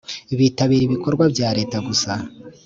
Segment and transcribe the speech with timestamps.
[0.37, 2.11] bitabira ibikorwa bya leta gusa